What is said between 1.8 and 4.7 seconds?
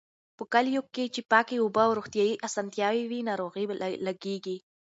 او روغتيايي اسانتیاوې وي، ناروغۍ لږېږي.